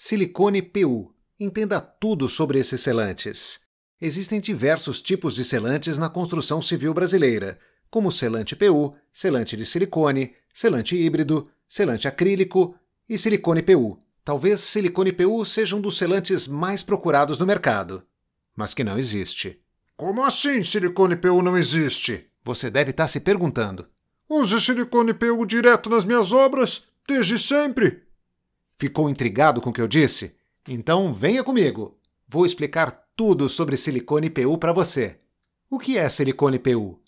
Silicone 0.00 0.62
PU. 0.62 1.12
Entenda 1.40 1.80
tudo 1.80 2.28
sobre 2.28 2.60
esses 2.60 2.80
selantes. 2.80 3.62
Existem 4.00 4.40
diversos 4.40 5.00
tipos 5.02 5.34
de 5.34 5.44
selantes 5.44 5.98
na 5.98 6.08
construção 6.08 6.62
civil 6.62 6.94
brasileira, 6.94 7.58
como 7.90 8.12
selante 8.12 8.54
PU, 8.54 8.94
selante 9.12 9.56
de 9.56 9.66
silicone, 9.66 10.32
selante 10.54 10.94
híbrido, 10.96 11.50
selante 11.66 12.06
acrílico 12.06 12.76
e 13.08 13.18
silicone 13.18 13.60
PU. 13.60 14.00
Talvez 14.24 14.60
silicone 14.60 15.12
PU 15.12 15.44
seja 15.44 15.74
um 15.74 15.80
dos 15.80 15.98
selantes 15.98 16.46
mais 16.46 16.80
procurados 16.84 17.36
no 17.36 17.44
mercado, 17.44 18.04
mas 18.54 18.72
que 18.72 18.84
não 18.84 19.00
existe. 19.00 19.60
Como 19.96 20.24
assim 20.24 20.62
silicone 20.62 21.16
PU 21.16 21.42
não 21.42 21.58
existe? 21.58 22.30
Você 22.44 22.70
deve 22.70 22.92
estar 22.92 23.08
se 23.08 23.18
perguntando. 23.18 23.84
Use 24.28 24.60
silicone 24.60 25.12
PU 25.12 25.44
direto 25.44 25.90
nas 25.90 26.04
minhas 26.04 26.30
obras, 26.30 26.84
desde 27.04 27.36
sempre. 27.36 28.06
Ficou 28.78 29.10
intrigado 29.10 29.60
com 29.60 29.70
o 29.70 29.72
que 29.72 29.80
eu 29.80 29.88
disse? 29.88 30.36
Então 30.66 31.12
venha 31.12 31.42
comigo. 31.42 31.98
Vou 32.28 32.46
explicar 32.46 33.08
tudo 33.16 33.48
sobre 33.48 33.76
silicone 33.76 34.30
PU 34.30 34.56
para 34.56 34.72
você. 34.72 35.18
O 35.68 35.80
que 35.80 35.98
é 35.98 36.08
silicone 36.08 36.60
PU? 36.60 37.00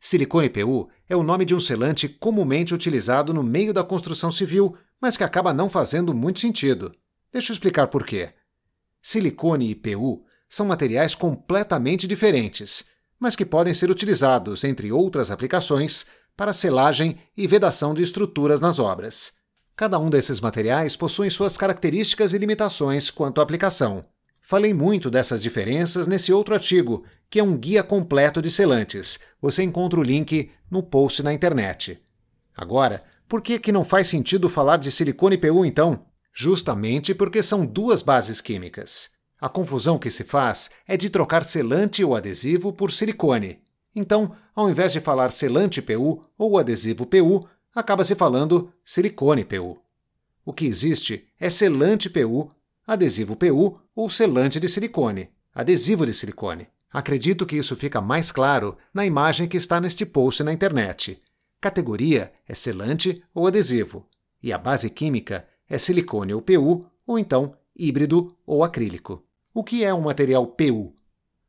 Silicone 0.00 0.50
PU 0.50 0.88
é 1.08 1.14
o 1.14 1.22
nome 1.22 1.44
de 1.44 1.54
um 1.54 1.60
selante 1.60 2.08
comumente 2.08 2.74
utilizado 2.74 3.32
no 3.32 3.44
meio 3.44 3.72
da 3.72 3.84
construção 3.84 4.32
civil, 4.32 4.76
mas 5.00 5.16
que 5.16 5.22
acaba 5.22 5.54
não 5.54 5.68
fazendo 5.68 6.12
muito 6.12 6.40
sentido. 6.40 6.92
Deixa 7.32 7.52
eu 7.52 7.54
explicar 7.54 7.86
por 7.86 8.04
quê. 8.04 8.30
Silicone 9.00 9.70
e 9.70 9.74
PU 9.76 10.24
são 10.48 10.66
materiais 10.66 11.14
completamente 11.14 12.08
diferentes, 12.08 12.84
mas 13.16 13.36
que 13.36 13.46
podem 13.46 13.72
ser 13.72 13.92
utilizados, 13.92 14.64
entre 14.64 14.90
outras 14.90 15.30
aplicações, 15.30 16.04
para 16.36 16.52
selagem 16.52 17.16
e 17.36 17.46
vedação 17.46 17.94
de 17.94 18.02
estruturas 18.02 18.60
nas 18.60 18.80
obras. 18.80 19.40
Cada 19.74 19.98
um 19.98 20.10
desses 20.10 20.40
materiais 20.40 20.96
possui 20.96 21.30
suas 21.30 21.56
características 21.56 22.32
e 22.32 22.38
limitações 22.38 23.10
quanto 23.10 23.40
à 23.40 23.44
aplicação. 23.44 24.04
Falei 24.42 24.74
muito 24.74 25.08
dessas 25.10 25.42
diferenças 25.42 26.06
nesse 26.06 26.32
outro 26.32 26.54
artigo, 26.54 27.04
que 27.30 27.38
é 27.38 27.42
um 27.42 27.56
guia 27.56 27.82
completo 27.82 28.42
de 28.42 28.50
selantes. 28.50 29.18
Você 29.40 29.62
encontra 29.62 29.98
o 29.98 30.02
link 30.02 30.50
no 30.70 30.82
post 30.82 31.22
na 31.22 31.32
internet. 31.32 32.02
Agora, 32.54 33.02
por 33.28 33.40
que, 33.40 33.58
que 33.58 33.72
não 33.72 33.84
faz 33.84 34.08
sentido 34.08 34.48
falar 34.48 34.76
de 34.76 34.90
silicone 34.90 35.38
PU 35.38 35.64
então? 35.64 36.04
Justamente 36.34 37.14
porque 37.14 37.42
são 37.42 37.64
duas 37.64 38.02
bases 38.02 38.40
químicas. 38.40 39.10
A 39.40 39.48
confusão 39.48 39.98
que 39.98 40.10
se 40.10 40.22
faz 40.22 40.70
é 40.86 40.96
de 40.96 41.08
trocar 41.08 41.44
selante 41.44 42.04
ou 42.04 42.14
adesivo 42.14 42.72
por 42.72 42.92
silicone. 42.92 43.60
Então, 43.94 44.34
ao 44.54 44.68
invés 44.68 44.92
de 44.92 45.00
falar 45.00 45.30
selante 45.30 45.80
PU 45.80 46.22
ou 46.36 46.58
adesivo 46.58 47.06
PU, 47.06 47.48
acaba 47.74 48.04
se 48.04 48.14
falando 48.14 48.72
silicone 48.84 49.44
PU. 49.44 49.78
O 50.44 50.52
que 50.52 50.66
existe 50.66 51.26
é 51.38 51.48
selante 51.48 52.10
PU, 52.10 52.50
adesivo 52.86 53.36
PU 53.36 53.80
ou 53.94 54.10
selante 54.10 54.58
de 54.58 54.68
silicone, 54.68 55.30
adesivo 55.54 56.04
de 56.04 56.12
silicone. 56.12 56.68
Acredito 56.92 57.46
que 57.46 57.56
isso 57.56 57.74
fica 57.74 58.00
mais 58.00 58.30
claro 58.30 58.76
na 58.92 59.06
imagem 59.06 59.48
que 59.48 59.56
está 59.56 59.80
neste 59.80 60.04
post 60.04 60.42
na 60.42 60.52
internet. 60.52 61.18
Categoria 61.60 62.32
é 62.46 62.54
selante 62.54 63.22
ou 63.32 63.46
adesivo, 63.46 64.06
e 64.42 64.52
a 64.52 64.58
base 64.58 64.90
química 64.90 65.46
é 65.68 65.78
silicone 65.78 66.34
ou 66.34 66.42
PU, 66.42 66.84
ou 67.06 67.18
então 67.18 67.54
híbrido 67.74 68.36
ou 68.46 68.62
acrílico. 68.62 69.24
O 69.54 69.62
que 69.62 69.84
é 69.84 69.94
um 69.94 70.02
material 70.02 70.46
PU? 70.46 70.92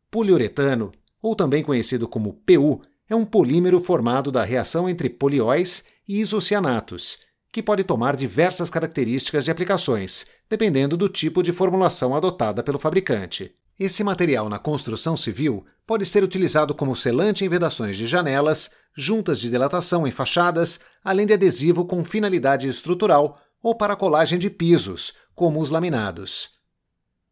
Poliuretano, 0.09 0.91
ou 1.21 1.35
também 1.35 1.63
conhecido 1.63 2.07
como 2.07 2.33
PU, 2.45 2.81
é 3.09 3.15
um 3.15 3.25
polímero 3.25 3.81
formado 3.81 4.31
da 4.31 4.43
reação 4.43 4.87
entre 4.87 5.09
polióis 5.09 5.83
e 6.07 6.19
isocianatos, 6.19 7.17
que 7.51 7.61
pode 7.61 7.83
tomar 7.83 8.15
diversas 8.15 8.69
características 8.69 9.45
de 9.45 9.51
aplicações, 9.51 10.25
dependendo 10.49 10.97
do 10.97 11.07
tipo 11.07 11.43
de 11.43 11.51
formulação 11.51 12.15
adotada 12.15 12.63
pelo 12.63 12.79
fabricante. 12.79 13.55
Esse 13.79 14.03
material 14.03 14.49
na 14.49 14.59
construção 14.59 15.17
civil 15.17 15.65
pode 15.85 16.05
ser 16.05 16.23
utilizado 16.23 16.75
como 16.75 16.95
selante 16.95 17.43
em 17.43 17.49
vedações 17.49 17.97
de 17.97 18.05
janelas, 18.05 18.71
juntas 18.95 19.39
de 19.39 19.49
dilatação 19.49 20.07
em 20.07 20.11
fachadas, 20.11 20.79
além 21.03 21.25
de 21.25 21.33
adesivo 21.33 21.85
com 21.85 22.03
finalidade 22.03 22.67
estrutural 22.67 23.39
ou 23.61 23.75
para 23.75 23.95
colagem 23.95 24.37
de 24.37 24.49
pisos, 24.49 25.13
como 25.33 25.59
os 25.59 25.71
laminados. 25.71 26.51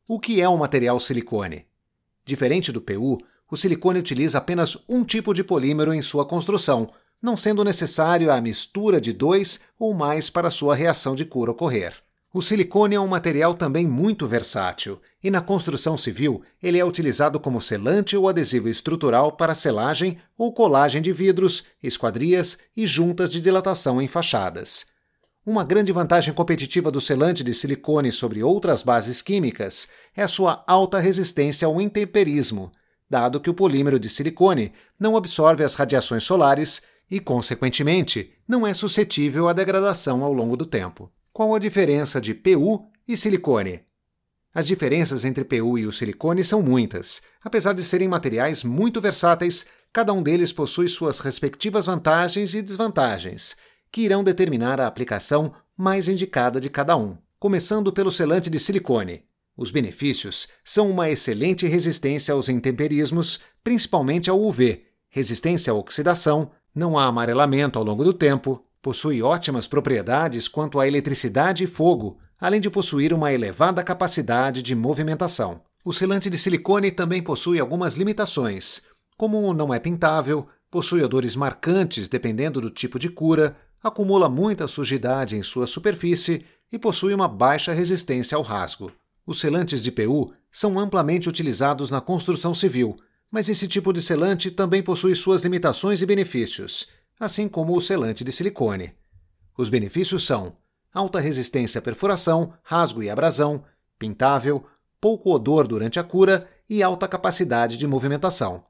O 0.08 0.20
que 0.20 0.42
é 0.42 0.50
um 0.50 0.58
material 0.58 1.00
silicone? 1.00 1.66
Diferente 2.26 2.72
do 2.72 2.82
PU, 2.82 3.18
o 3.50 3.58
silicone 3.58 4.00
utiliza 4.00 4.38
apenas 4.38 4.78
um 4.88 5.04
tipo 5.04 5.34
de 5.34 5.44
polímero 5.44 5.94
em 5.94 6.02
sua 6.02 6.26
construção, 6.26 6.92
não 7.22 7.38
sendo 7.38 7.64
necessário 7.64 8.32
a 8.32 8.42
mistura 8.42 9.00
de 9.00 9.14
dois 9.14 9.60
ou 9.78 9.94
mais 9.94 10.30
para 10.30 10.50
sua 10.50 10.76
reação 10.76 11.14
de 11.14 11.24
cura 11.24 11.52
ocorrer. 11.52 11.94
O 12.34 12.42
silicone 12.42 12.96
é 12.96 13.00
um 13.00 13.08
material 13.08 13.54
também 13.54 13.86
muito 13.86 14.26
versátil, 14.26 15.02
e 15.22 15.30
na 15.30 15.42
construção 15.42 15.98
civil 15.98 16.42
ele 16.64 16.80
é 16.80 16.86
utilizado 16.86 17.40
como 17.42 17.62
selante 17.62 18.16
ou 18.16 18.30
adesivo 18.30 18.70
estrutural 18.70 19.34
para 19.34 19.54
selagem 19.54 20.18
ou 20.38 20.54
colagem 20.54 21.02
de 21.02 21.12
vidros, 21.12 21.66
esquadrias 21.84 22.58
e 22.76 22.88
juntas 22.88 23.30
de 23.30 23.42
dilatação 23.42 24.02
em 24.02 24.08
fachadas. 24.08 24.86
Uma 25.46 25.66
grande 25.66 25.92
vantagem 25.92 26.34
competitiva 26.34 26.90
do 26.90 27.02
selante 27.02 27.44
de 27.44 27.54
silicone 27.54 28.12
sobre 28.14 28.42
outras 28.42 28.82
bases 28.82 29.22
químicas 29.22 29.90
é 30.16 30.24
a 30.24 30.28
sua 30.28 30.64
alta 30.66 31.00
resistência 31.00 31.66
ao 31.66 31.82
intemperismo, 31.82 32.72
dado 33.10 33.42
que 33.42 33.50
o 33.50 33.54
polímero 33.54 34.00
de 34.00 34.08
silicone 34.08 34.72
não 34.98 35.18
absorve 35.18 35.66
as 35.66 35.76
radiações 35.76 36.24
solares 36.24 36.82
e, 37.12 37.20
consequentemente, 37.20 38.32
não 38.48 38.66
é 38.66 38.74
suscetível 38.74 39.50
à 39.50 39.54
degradação 39.54 40.24
ao 40.24 40.32
longo 40.32 40.56
do 40.56 40.66
tempo. 40.66 41.12
Qual 41.34 41.54
a 41.54 41.60
diferença 41.60 42.22
de 42.22 42.34
PU 42.34 42.90
e 43.06 43.18
silicone? 43.18 43.82
As 44.54 44.66
diferenças 44.66 45.26
entre 45.26 45.44
PU 45.44 45.78
e 45.78 45.86
o 45.86 45.92
silicone 45.92 46.44
são 46.44 46.62
muitas. 46.62 47.22
Apesar 47.44 47.74
de 47.74 47.84
serem 47.84 48.08
materiais 48.08 48.64
muito 48.64 49.02
versáteis, 49.02 49.66
cada 49.92 50.14
um 50.14 50.24
deles 50.24 50.54
possui 50.54 50.88
suas 50.88 51.20
respectivas 51.20 51.86
vantagens 51.86 52.54
e 52.54 52.62
desvantagens, 52.62 53.56
que 53.92 54.02
irão 54.02 54.24
determinar 54.24 54.80
a 54.80 54.88
aplicação 54.88 55.54
mais 55.78 56.08
indicada 56.08 56.60
de 56.60 56.70
cada 56.70 56.96
um. 56.96 57.18
Começando 57.40 57.92
pelo 57.92 58.12
selante 58.12 58.50
de 58.50 58.60
silicone. 58.60 59.24
Os 59.58 59.72
benefícios 59.72 60.48
são 60.64 60.90
uma 60.90 61.10
excelente 61.10 61.68
resistência 61.68 62.34
aos 62.34 62.48
intemperismos, 62.48 63.40
principalmente 63.64 64.30
ao 64.30 64.40
UV, 64.42 64.84
resistência 65.10 65.72
à 65.72 65.76
oxidação, 65.76 66.52
não 66.74 66.98
há 66.98 67.06
amarelamento 67.06 67.78
ao 67.78 67.86
longo 67.86 68.04
do 68.04 68.14
tempo, 68.14 68.64
possui 68.82 69.22
ótimas 69.22 69.68
propriedades 69.68 70.48
quanto 70.48 70.80
à 70.80 70.88
eletricidade 70.88 71.64
e 71.64 71.68
fogo, 71.68 72.18
além 72.40 72.60
de 72.60 72.70
possuir 72.70 73.14
uma 73.14 73.32
elevada 73.32 73.84
capacidade 73.84 74.64
de 74.64 74.76
movimentação. 74.76 75.62
O 75.84 75.94
selante 75.94 76.30
de 76.30 76.38
silicone 76.38 76.92
também 76.92 77.22
possui 77.22 77.60
algumas 77.60 77.96
limitações, 77.96 78.82
como 79.22 79.54
não 79.54 79.72
é 79.72 79.78
pintável, 79.78 80.48
possui 80.72 81.04
odores 81.04 81.36
marcantes 81.36 82.08
dependendo 82.08 82.60
do 82.60 82.72
tipo 82.72 82.98
de 82.98 83.08
cura, 83.08 83.56
acumula 83.84 84.28
muita 84.28 84.68
sujidade 84.68 85.36
em 85.36 85.44
sua 85.44 85.68
superfície 85.68 86.44
e 86.72 86.80
possui 86.80 87.14
uma 87.14 87.28
baixa 87.28 87.74
resistência 87.74 88.36
ao 88.36 88.42
rasgo. 88.42 88.92
Os 89.24 89.40
selantes 89.40 89.84
de 89.84 89.92
PU 89.92 90.34
são 90.52 90.80
amplamente 90.80 91.30
utilizados 91.30 91.92
na 91.92 92.02
construção 92.02 92.54
civil, 92.54 92.98
mas 93.32 93.48
esse 93.48 93.68
tipo 93.68 93.94
de 93.94 94.02
selante 94.02 94.52
também 94.52 94.84
possui 94.84 95.16
suas 95.16 95.42
limitações 95.42 96.02
e 96.02 96.06
benefícios, 96.06 96.90
assim 97.20 97.48
como 97.48 97.76
o 97.76 97.82
selante 97.82 98.24
de 98.24 98.32
silicone. 98.32 98.94
Os 99.58 99.70
benefícios 99.70 100.26
são 100.26 100.58
alta 100.94 101.20
resistência 101.20 101.80
à 101.80 101.82
perfuração, 101.82 102.54
rasgo 102.62 103.02
e 103.02 103.10
abrasão, 103.10 103.64
pintável, 103.98 104.66
pouco 105.00 105.32
odor 105.34 105.66
durante 105.66 106.00
a 106.00 106.04
cura 106.04 106.48
e 106.70 106.84
alta 106.84 107.08
capacidade 107.08 107.78
de 107.78 107.88
movimentação. 107.88 108.66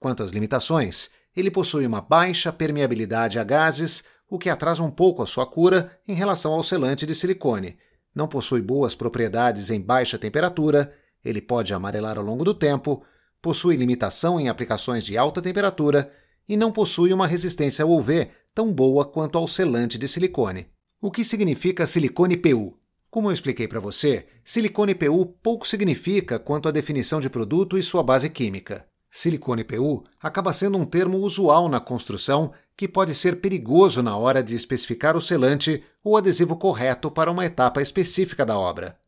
Quanto 0.00 0.22
às 0.22 0.32
limitações, 0.32 1.10
ele 1.34 1.50
possui 1.50 1.86
uma 1.86 2.00
baixa 2.00 2.52
permeabilidade 2.52 3.38
a 3.38 3.44
gases, 3.44 4.02
o 4.28 4.38
que 4.38 4.50
atrasa 4.50 4.82
um 4.82 4.90
pouco 4.90 5.22
a 5.22 5.26
sua 5.26 5.46
cura 5.46 5.98
em 6.08 6.14
relação 6.14 6.52
ao 6.52 6.64
selante 6.64 7.06
de 7.06 7.14
silicone, 7.14 7.78
não 8.16 8.26
possui 8.26 8.62
boas 8.62 8.94
propriedades 8.94 9.68
em 9.68 9.78
baixa 9.78 10.16
temperatura, 10.16 10.90
ele 11.22 11.42
pode 11.42 11.74
amarelar 11.74 12.16
ao 12.16 12.24
longo 12.24 12.44
do 12.44 12.54
tempo, 12.54 13.04
possui 13.46 13.76
limitação 13.76 14.40
em 14.40 14.48
aplicações 14.48 15.06
de 15.06 15.16
alta 15.16 15.40
temperatura 15.40 16.10
e 16.48 16.56
não 16.56 16.72
possui 16.72 17.12
uma 17.12 17.28
resistência 17.28 17.84
ao 17.84 17.92
UV 17.92 18.28
tão 18.52 18.72
boa 18.72 19.04
quanto 19.04 19.38
ao 19.38 19.46
selante 19.46 19.96
de 19.96 20.08
silicone. 20.08 20.66
O 21.00 21.12
que 21.12 21.24
significa 21.24 21.86
silicone 21.86 22.36
PU? 22.36 22.76
Como 23.08 23.28
eu 23.28 23.32
expliquei 23.32 23.68
para 23.68 23.78
você, 23.78 24.26
silicone 24.44 24.96
PU 24.96 25.26
pouco 25.40 25.64
significa 25.64 26.40
quanto 26.40 26.68
à 26.68 26.72
definição 26.72 27.20
de 27.20 27.30
produto 27.30 27.78
e 27.78 27.84
sua 27.84 28.02
base 28.02 28.28
química. 28.28 28.84
Silicone 29.08 29.62
PU 29.62 30.02
acaba 30.20 30.52
sendo 30.52 30.76
um 30.76 30.84
termo 30.84 31.18
usual 31.18 31.68
na 31.68 31.78
construção 31.78 32.50
que 32.76 32.88
pode 32.88 33.14
ser 33.14 33.40
perigoso 33.40 34.02
na 34.02 34.16
hora 34.16 34.42
de 34.42 34.56
especificar 34.56 35.16
o 35.16 35.20
selante 35.20 35.84
ou 36.02 36.16
adesivo 36.16 36.56
correto 36.56 37.12
para 37.12 37.30
uma 37.30 37.46
etapa 37.46 37.80
específica 37.80 38.44
da 38.44 38.58
obra. 38.58 38.98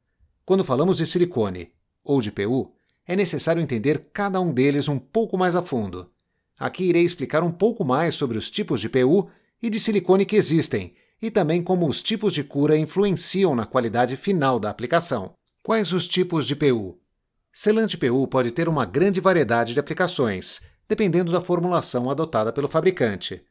Quando 0.44 0.62
falamos 0.62 0.99
de 0.99 1.06
silicone 1.06 1.73
ou 2.05 2.20
de 2.20 2.31
PU, 2.31 2.73
é 3.08 3.16
necessário 3.16 3.62
entender 3.62 4.10
cada 4.12 4.38
um 4.38 4.52
deles 4.52 4.87
um 4.87 4.99
pouco 4.99 5.38
mais 5.38 5.56
a 5.56 5.62
fundo. 5.62 6.10
Aqui 6.58 6.84
irei 6.84 7.02
explicar 7.02 7.43
um 7.43 7.50
pouco 7.50 7.82
mais 7.82 8.14
sobre 8.14 8.37
os 8.37 8.50
tipos 8.50 8.82
de 8.82 8.88
PU 8.90 9.31
e 9.62 9.70
de 9.70 9.81
silicone 9.81 10.26
que 10.26 10.37
existem 10.37 10.94
e 11.20 11.31
também 11.31 11.62
como 11.62 11.88
os 11.88 12.02
tipos 12.02 12.34
de 12.34 12.44
cura 12.44 12.76
influenciam 12.76 13.55
na 13.55 13.64
qualidade 13.64 14.14
final 14.14 14.60
da 14.60 14.69
aplicação. 14.69 15.34
Quais 15.62 15.93
os 15.93 16.06
tipos 16.06 16.46
de 16.46 16.55
PU? 16.55 16.99
Selante 17.50 17.96
PU 17.96 18.26
pode 18.28 18.50
ter 18.50 18.69
uma 18.69 18.84
grande 18.84 19.20
variedade 19.20 19.72
de 19.72 19.81
aplicações, 19.81 20.61
dependendo 20.87 21.32
da 21.32 21.40
formulação 21.40 22.11
adotada 22.11 22.52
pelo 22.52 22.69
fabricante. 22.69 23.43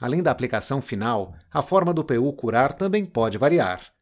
Além 0.00 0.22
da 0.22 0.30
aplicação 0.30 0.82
final, 0.82 1.34
a 1.52 1.62
forma 1.62 1.92
do 1.92 2.04
PU 2.04 2.32
curar 2.32 2.72
também 2.72 3.04
pode 3.04 3.38
variar. 3.38 3.92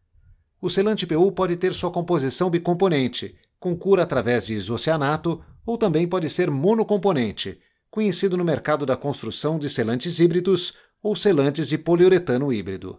O 0.61 0.71
selante 0.71 1.07
PU 1.07 1.33
pode 1.33 1.57
ter 1.57 1.75
sua 1.75 1.91
composição 1.91 2.49
bicomponente, 2.49 3.37
com 3.63 3.77
cura 3.77 4.03
através 4.03 4.47
de 4.47 4.55
isocianato, 4.55 5.41
ou 5.65 5.79
também 5.79 6.09
pode 6.09 6.29
ser 6.29 6.51
monocomponente, 6.51 7.61
conhecido 7.89 8.37
no 8.37 8.43
mercado 8.43 8.85
da 8.85 8.97
construção 8.97 9.57
de 9.57 9.71
selantes 9.71 10.19
híbridos 10.19 10.75
ou 11.01 11.15
selantes 11.15 11.69
de 11.69 11.79
poliuretano 11.79 12.53
híbrido. 12.53 12.99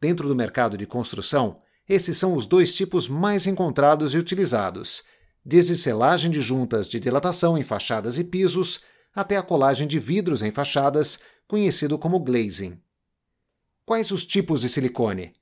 Dentro 0.00 0.26
do 0.26 0.34
mercado 0.34 0.78
de 0.78 0.86
construção, 0.86 1.58
esses 1.86 2.16
são 2.16 2.34
os 2.34 2.46
dois 2.46 2.74
tipos 2.74 3.06
mais 3.06 3.46
encontrados 3.46 4.14
e 4.14 4.18
utilizados, 4.18 5.04
desde 5.44 5.76
selagem 5.76 6.30
de 6.30 6.40
juntas 6.40 6.88
de 6.88 6.98
dilatação 6.98 7.58
em 7.58 7.62
fachadas 7.62 8.16
e 8.16 8.24
pisos 8.24 8.80
até 9.14 9.36
a 9.36 9.42
colagem 9.42 9.86
de 9.86 9.98
vidros 9.98 10.40
em 10.40 10.50
fachadas, 10.50 11.18
conhecido 11.46 11.98
como 11.98 12.18
glazing. 12.18 12.80
Quais 13.84 14.10
os 14.10 14.24
tipos 14.24 14.62
de 14.62 14.70
silicone? 14.70 15.34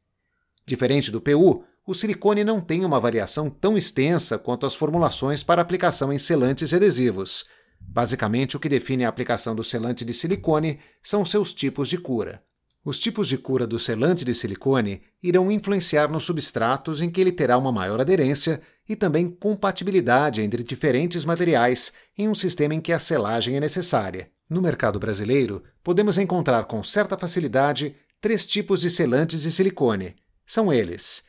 Diferente 0.66 1.12
do 1.12 1.20
PU, 1.20 1.64
o 1.86 1.94
silicone 1.94 2.42
não 2.44 2.60
tem 2.60 2.84
uma 2.84 2.98
variação 2.98 3.50
tão 3.50 3.76
extensa 3.76 4.38
quanto 4.38 4.64
as 4.64 4.74
formulações 4.74 5.42
para 5.42 5.60
aplicação 5.60 6.12
em 6.12 6.18
selantes 6.18 6.72
e 6.72 6.76
adesivos. 6.76 7.44
Basicamente, 7.78 8.56
o 8.56 8.60
que 8.60 8.68
define 8.68 9.04
a 9.04 9.08
aplicação 9.08 9.54
do 9.54 9.62
selante 9.62 10.04
de 10.04 10.14
silicone 10.14 10.78
são 11.02 11.24
seus 11.24 11.52
tipos 11.52 11.88
de 11.88 11.98
cura. 11.98 12.42
Os 12.82 12.98
tipos 12.98 13.28
de 13.28 13.38
cura 13.38 13.66
do 13.66 13.78
selante 13.78 14.24
de 14.24 14.34
silicone 14.34 15.02
irão 15.22 15.50
influenciar 15.50 16.10
nos 16.10 16.24
substratos 16.24 17.00
em 17.00 17.10
que 17.10 17.20
ele 17.20 17.32
terá 17.32 17.56
uma 17.56 17.72
maior 17.72 18.00
aderência 18.00 18.60
e 18.88 18.94
também 18.94 19.28
compatibilidade 19.28 20.42
entre 20.42 20.62
diferentes 20.62 21.24
materiais 21.24 21.92
em 22.16 22.28
um 22.28 22.34
sistema 22.34 22.74
em 22.74 22.80
que 22.80 22.92
a 22.92 22.98
selagem 22.98 23.56
é 23.56 23.60
necessária. 23.60 24.30
No 24.48 24.60
mercado 24.60 24.98
brasileiro, 24.98 25.62
podemos 25.82 26.18
encontrar 26.18 26.64
com 26.64 26.82
certa 26.82 27.16
facilidade 27.16 27.94
três 28.20 28.46
tipos 28.46 28.82
de 28.82 28.90
selantes 28.90 29.42
de 29.42 29.50
silicone. 29.50 30.14
São 30.46 30.70
eles: 30.70 31.24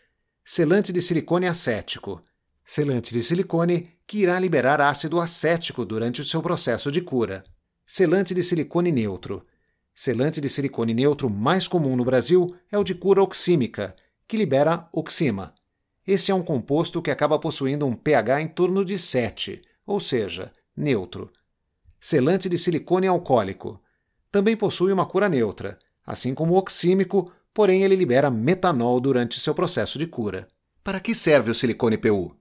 selante 0.48 0.94
de 0.94 1.02
silicone 1.02 1.48
acético, 1.48 2.22
selante 2.64 3.12
de 3.12 3.24
silicone 3.24 3.98
que 4.06 4.20
irá 4.20 4.40
liberar 4.40 4.80
ácido 4.80 5.20
acético 5.20 5.84
durante 5.84 6.22
o 6.22 6.24
seu 6.24 6.40
processo 6.40 6.92
de 6.92 7.02
cura, 7.02 7.44
selante 7.84 8.32
de 8.36 8.44
silicone 8.44 8.92
neutro. 8.92 9.44
Selante 9.96 10.40
de 10.40 10.48
silicone 10.48 10.94
neutro 10.94 11.32
mais 11.32 11.68
comum 11.68 11.96
no 11.96 12.06
Brasil 12.06 12.56
é 12.72 12.78
o 12.78 12.84
de 12.84 12.94
cura 12.94 13.24
oxímica, 13.24 13.96
que 14.28 14.38
libera 14.38 14.88
oxima. 14.94 15.52
Esse 16.06 16.32
é 16.32 16.36
um 16.36 16.44
composto 16.44 17.02
que 17.02 17.10
acaba 17.10 17.40
possuindo 17.40 17.88
um 17.88 17.96
pH 17.96 18.42
em 18.42 18.48
torno 18.48 18.86
de 18.86 19.00
7, 19.00 19.64
ou 19.84 20.00
seja, 20.00 20.54
neutro. 20.78 21.32
Selante 22.00 22.48
de 22.48 22.58
silicone 22.60 23.08
alcoólico. 23.08 23.82
Também 24.32 24.56
possui 24.56 24.92
uma 24.92 25.08
cura 25.08 25.28
neutra, 25.28 25.80
assim 26.06 26.36
como 26.36 26.54
o 26.54 26.58
oxímico, 26.58 27.32
porém 27.56 27.84
ele 27.84 27.96
libera 27.96 28.30
metanol 28.30 29.00
durante 29.00 29.40
seu 29.40 29.56
processo 29.56 29.98
de 29.98 30.06
cura. 30.06 30.46
Para 30.84 31.00
que 31.00 31.16
serve 31.16 31.50
o 31.50 31.56
silicone 31.56 31.98
PU? 31.98 32.36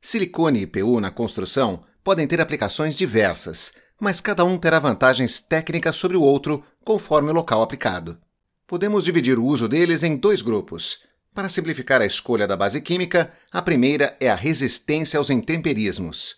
Silicone 0.00 0.62
e 0.62 0.66
PU 0.66 1.00
na 1.00 1.12
construção 1.12 1.84
podem 2.02 2.26
ter 2.26 2.40
aplicações 2.40 2.96
diversas, 2.96 3.72
mas 4.00 4.20
cada 4.20 4.44
um 4.44 4.58
terá 4.58 4.80
vantagens 4.80 5.38
técnicas 5.38 5.94
sobre 5.94 6.16
o 6.16 6.22
outro 6.22 6.64
conforme 6.84 7.30
o 7.30 7.34
local 7.34 7.62
aplicado. 7.62 8.18
Podemos 8.66 9.04
dividir 9.04 9.38
o 9.38 9.44
uso 9.44 9.68
deles 9.68 10.02
em 10.02 10.16
dois 10.16 10.42
grupos. 10.42 11.04
Para 11.32 11.48
simplificar 11.48 12.02
a 12.02 12.06
escolha 12.06 12.46
da 12.46 12.56
base 12.56 12.80
química, 12.80 13.32
a 13.52 13.62
primeira 13.62 14.16
é 14.18 14.28
a 14.28 14.34
resistência 14.34 15.18
aos 15.18 15.30
intemperismos. 15.30 16.34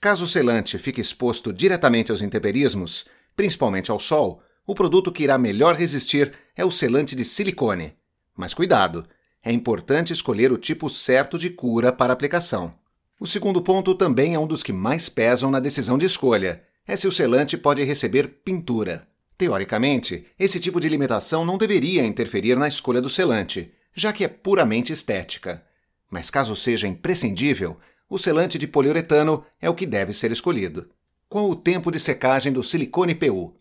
Caso 0.00 0.24
o 0.24 0.28
selante 0.28 0.76
fique 0.76 1.00
exposto 1.00 1.52
diretamente 1.52 2.10
aos 2.10 2.20
intemperismos, 2.20 3.04
principalmente 3.36 3.92
ao 3.92 4.00
sol, 4.00 4.42
o 4.70 4.74
produto 4.74 5.10
que 5.10 5.24
irá 5.24 5.36
melhor 5.36 5.74
resistir 5.74 6.32
é 6.56 6.64
o 6.64 6.70
selante 6.70 7.16
de 7.16 7.24
silicone. 7.24 7.92
Mas 8.36 8.54
cuidado! 8.54 9.04
É 9.42 9.50
importante 9.50 10.12
escolher 10.12 10.52
o 10.52 10.56
tipo 10.56 10.88
certo 10.88 11.36
de 11.36 11.50
cura 11.50 11.92
para 11.92 12.12
aplicação. 12.12 12.72
O 13.18 13.26
segundo 13.26 13.60
ponto 13.60 13.96
também 13.96 14.34
é 14.34 14.38
um 14.38 14.46
dos 14.46 14.62
que 14.62 14.72
mais 14.72 15.08
pesam 15.08 15.50
na 15.50 15.58
decisão 15.58 15.98
de 15.98 16.06
escolha: 16.06 16.62
é 16.86 16.94
se 16.94 17.08
o 17.08 17.10
selante 17.10 17.58
pode 17.58 17.82
receber 17.82 18.28
pintura. 18.44 19.08
Teoricamente, 19.36 20.24
esse 20.38 20.60
tipo 20.60 20.78
de 20.78 20.88
limitação 20.88 21.44
não 21.44 21.58
deveria 21.58 22.06
interferir 22.06 22.54
na 22.54 22.68
escolha 22.68 23.00
do 23.00 23.10
selante, 23.10 23.72
já 23.92 24.12
que 24.12 24.22
é 24.22 24.28
puramente 24.28 24.92
estética. 24.92 25.64
Mas 26.08 26.30
caso 26.30 26.54
seja 26.54 26.86
imprescindível, 26.86 27.76
o 28.08 28.16
selante 28.16 28.56
de 28.56 28.68
poliuretano 28.68 29.44
é 29.60 29.68
o 29.68 29.74
que 29.74 29.84
deve 29.84 30.12
ser 30.12 30.30
escolhido. 30.30 30.88
Qual 31.28 31.50
o 31.50 31.56
tempo 31.56 31.90
de 31.90 31.98
secagem 31.98 32.52
do 32.52 32.62
silicone 32.62 33.16
PU? 33.16 33.52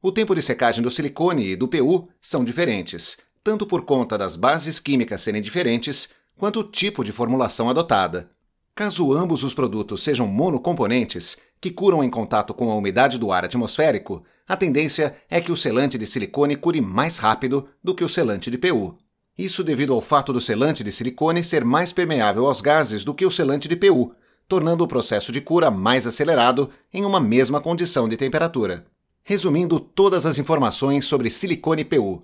O 0.00 0.12
tempo 0.12 0.32
de 0.32 0.40
secagem 0.40 0.80
do 0.80 0.92
silicone 0.92 1.48
e 1.48 1.56
do 1.56 1.66
PU 1.66 2.08
são 2.20 2.44
diferentes, 2.44 3.18
tanto 3.42 3.66
por 3.66 3.82
conta 3.82 4.16
das 4.16 4.36
bases 4.36 4.78
químicas 4.78 5.22
serem 5.22 5.42
diferentes, 5.42 6.10
quanto 6.36 6.60
o 6.60 6.64
tipo 6.64 7.02
de 7.02 7.10
formulação 7.10 7.68
adotada. 7.68 8.30
Caso 8.76 9.12
ambos 9.12 9.42
os 9.42 9.54
produtos 9.54 10.04
sejam 10.04 10.28
monocomponentes, 10.28 11.36
que 11.60 11.72
curam 11.72 12.04
em 12.04 12.08
contato 12.08 12.54
com 12.54 12.70
a 12.70 12.76
umidade 12.76 13.18
do 13.18 13.32
ar 13.32 13.44
atmosférico, 13.44 14.22
a 14.46 14.56
tendência 14.56 15.16
é 15.28 15.40
que 15.40 15.50
o 15.50 15.56
selante 15.56 15.98
de 15.98 16.06
silicone 16.06 16.54
cure 16.54 16.80
mais 16.80 17.18
rápido 17.18 17.68
do 17.82 17.92
que 17.92 18.04
o 18.04 18.08
selante 18.08 18.52
de 18.52 18.56
PU. 18.56 18.96
Isso 19.36 19.64
devido 19.64 19.92
ao 19.92 20.00
fato 20.00 20.32
do 20.32 20.40
selante 20.40 20.84
de 20.84 20.92
silicone 20.92 21.42
ser 21.42 21.64
mais 21.64 21.92
permeável 21.92 22.46
aos 22.46 22.60
gases 22.60 23.02
do 23.02 23.12
que 23.12 23.26
o 23.26 23.32
selante 23.32 23.66
de 23.66 23.74
PU, 23.74 24.14
tornando 24.46 24.84
o 24.84 24.88
processo 24.88 25.32
de 25.32 25.40
cura 25.40 25.72
mais 25.72 26.06
acelerado 26.06 26.70
em 26.94 27.04
uma 27.04 27.20
mesma 27.20 27.60
condição 27.60 28.08
de 28.08 28.16
temperatura. 28.16 28.86
Resumindo 29.28 29.78
todas 29.78 30.24
as 30.24 30.38
informações 30.38 31.04
sobre 31.04 31.28
silicone 31.28 31.84
PU. 31.84 32.22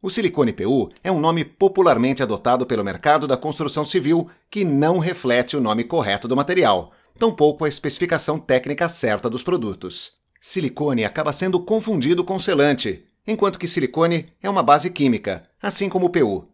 O 0.00 0.08
silicone 0.08 0.52
PU 0.52 0.88
é 1.02 1.10
um 1.10 1.18
nome 1.18 1.44
popularmente 1.44 2.22
adotado 2.22 2.64
pelo 2.64 2.84
mercado 2.84 3.26
da 3.26 3.36
construção 3.36 3.84
civil 3.84 4.30
que 4.48 4.64
não 4.64 5.00
reflete 5.00 5.56
o 5.56 5.60
nome 5.60 5.82
correto 5.82 6.28
do 6.28 6.36
material, 6.36 6.92
tampouco 7.18 7.64
a 7.64 7.68
especificação 7.68 8.38
técnica 8.38 8.88
certa 8.88 9.28
dos 9.28 9.42
produtos. 9.42 10.12
Silicone 10.40 11.04
acaba 11.04 11.32
sendo 11.32 11.58
confundido 11.58 12.22
com 12.22 12.38
selante, 12.38 13.04
enquanto 13.26 13.58
que 13.58 13.66
silicone 13.66 14.28
é 14.40 14.48
uma 14.48 14.62
base 14.62 14.88
química, 14.88 15.42
assim 15.60 15.88
como 15.88 16.06
o 16.06 16.10
PU. 16.10 16.46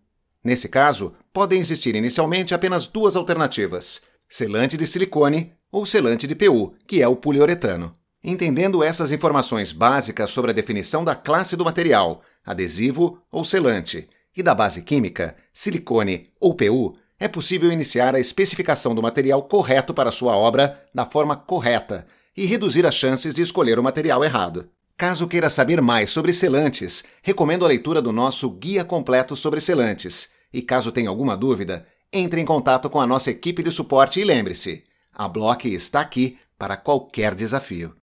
Nesse 0.43 0.71
caso, 0.71 1.13
podem 1.35 1.61
existir 1.61 1.95
inicialmente 1.95 2.55
apenas 2.55 2.87
duas 2.87 3.15
alternativas: 3.15 4.01
selante 4.27 4.79
de 4.79 4.87
silicone 4.87 5.53
ou 5.71 5.85
selante 5.85 6.27
de 6.27 6.35
PU, 6.35 6.73
que 6.87 7.03
é 7.03 7.07
o 7.07 7.15
poliuretano. 7.15 7.93
Entendendo 8.25 8.85
essas 8.85 9.11
informações 9.11 9.73
básicas 9.73 10.31
sobre 10.31 10.53
a 10.53 10.55
definição 10.55 11.03
da 11.05 11.15
classe 11.15 11.57
do 11.57 11.65
material, 11.65 12.23
adesivo 12.45 13.21
ou 13.31 13.43
selante, 13.43 14.09
e 14.37 14.43
da 14.43 14.55
base 14.55 14.83
química, 14.83 15.37
silicone 15.53 16.25
ou 16.41 16.55
PU, 16.55 16.97
é 17.19 17.29
possível 17.29 17.71
iniciar 17.71 18.15
a 18.15 18.21
especificação 18.21 18.95
do 18.95 19.03
material 19.03 19.43
correto 19.43 19.93
para 19.93 20.11
sua 20.11 20.37
obra 20.37 20.85
da 20.95 21.05
forma 21.05 21.37
correta 21.37 22.07
e 22.37 22.47
reduzir 22.47 22.87
as 22.87 22.95
chances 22.95 23.35
de 23.35 23.43
escolher 23.43 23.79
o 23.79 23.83
material 23.83 24.25
errado. 24.25 24.69
Caso 24.97 25.27
queira 25.27 25.51
saber 25.51 25.81
mais 25.83 26.11
sobre 26.11 26.33
selantes, 26.33 27.05
recomendo 27.23 27.65
a 27.65 27.69
leitura 27.69 28.01
do 28.01 28.13
nosso 28.13 28.49
Guia 28.51 28.85
Completo 28.85 29.35
sobre 29.35 29.61
Selantes. 29.61 30.31
E 30.53 30.63
caso 30.63 30.93
tenha 30.93 31.09
alguma 31.09 31.37
dúvida, 31.37 31.87
entre 32.13 32.41
em 32.41 32.45
contato 32.45 32.89
com 32.89 33.01
a 33.01 33.07
nossa 33.07 33.31
equipe 33.31 33.63
de 33.63 33.73
suporte 33.73 34.21
e 34.21 34.25
lembre-se: 34.25 34.85
a 35.13 35.27
Block 35.27 35.73
está 35.73 36.01
aqui 36.01 36.39
para 36.59 36.77
qualquer 36.77 37.35
desafio. 37.35 37.97